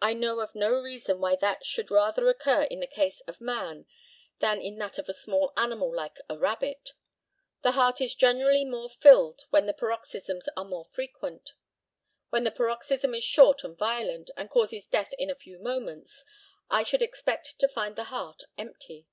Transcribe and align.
I 0.00 0.14
know 0.14 0.40
of 0.40 0.54
no 0.54 0.70
reason 0.72 1.18
why 1.20 1.36
that 1.36 1.66
should 1.66 1.90
rather 1.90 2.26
occur 2.30 2.62
in 2.62 2.80
the 2.80 2.86
case 2.86 3.20
of 3.26 3.42
man 3.42 3.84
than 4.38 4.58
in 4.58 4.78
that 4.78 4.96
of 4.98 5.06
a 5.06 5.12
small 5.12 5.52
animal 5.54 5.94
like 5.94 6.16
a 6.30 6.38
rabbit. 6.38 6.94
The 7.60 7.72
heart 7.72 8.00
is 8.00 8.14
generally 8.14 8.64
more 8.64 8.88
filled 8.88 9.42
when 9.50 9.66
the 9.66 9.74
paroxysms 9.74 10.48
are 10.56 10.64
more 10.64 10.86
frequent. 10.86 11.52
When 12.30 12.44
the 12.44 12.50
paroxysm 12.52 13.14
is 13.14 13.24
short 13.24 13.62
and 13.62 13.76
violent, 13.76 14.30
and 14.34 14.48
causes 14.48 14.86
death 14.86 15.12
in 15.18 15.28
a 15.28 15.34
few 15.34 15.58
moments, 15.58 16.24
I 16.70 16.82
should 16.82 17.02
expect 17.02 17.58
to 17.58 17.68
find 17.68 17.96
the 17.96 18.04
heart 18.04 18.44
empty. 18.56 19.08